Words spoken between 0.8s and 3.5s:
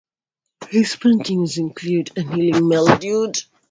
paintings include "A Kneeling Male Nude".